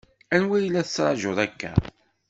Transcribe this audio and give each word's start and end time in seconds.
Anwa 0.35 0.57
i 0.65 0.69
la 0.69 0.83
ttṛaǧun 0.85 1.37
akka? 1.45 1.71